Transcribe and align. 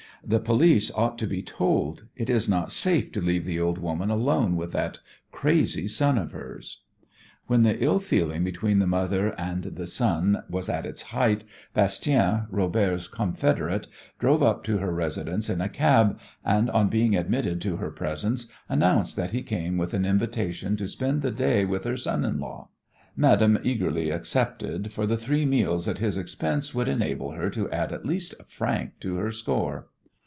"The 0.23 0.39
police 0.39 0.91
ought 0.95 1.17
to 1.17 1.25
be 1.25 1.41
told. 1.41 2.03
It 2.15 2.29
is 2.29 2.47
not 2.47 2.71
safe 2.71 3.11
to 3.13 3.21
leave 3.21 3.43
the 3.43 3.59
old 3.59 3.79
woman 3.79 4.11
alone 4.11 4.55
with 4.55 4.71
that 4.73 4.99
crazy 5.31 5.87
son 5.87 6.19
of 6.19 6.31
hers." 6.31 6.81
When 7.47 7.63
the 7.63 7.83
ill 7.83 7.97
feeling 7.99 8.43
between 8.43 8.77
the 8.77 8.85
mother 8.85 9.29
and 9.39 9.65
son 9.89 10.43
was 10.47 10.69
at 10.69 10.85
its 10.85 11.01
height, 11.01 11.43
Bastien, 11.73 12.45
Robert's 12.51 13.07
confederate, 13.07 13.87
drove 14.19 14.43
up 14.43 14.63
to 14.65 14.77
her 14.77 14.93
residence 14.93 15.49
in 15.49 15.59
a 15.59 15.67
cab, 15.67 16.19
and 16.45 16.69
on 16.69 16.87
being 16.87 17.15
admitted 17.15 17.59
to 17.61 17.77
her 17.77 17.89
presence 17.89 18.47
announced 18.69 19.15
that 19.15 19.31
he 19.31 19.41
came 19.41 19.75
with 19.79 19.95
an 19.95 20.05
invitation 20.05 20.77
to 20.77 20.87
spend 20.87 21.23
the 21.23 21.31
day 21.31 21.65
with 21.65 21.83
her 21.83 21.97
son 21.97 22.23
in 22.23 22.39
law. 22.39 22.69
Madame 23.15 23.57
eagerly 23.63 24.11
accepted, 24.11 24.91
for 24.93 25.07
the 25.07 25.17
three 25.17 25.45
meals 25.47 25.87
at 25.87 25.97
his 25.97 26.15
expense 26.15 26.75
would 26.75 26.87
enable 26.87 27.31
her 27.31 27.49
to 27.49 27.67
add 27.71 27.91
at 27.91 28.05
least 28.05 28.35
a 28.39 28.43
franc 28.43 28.91
to 28.99 29.15
her 29.15 29.31
store. 29.31 29.87